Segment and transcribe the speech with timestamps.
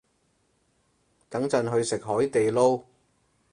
[1.29, 2.81] 等陣去食海地撈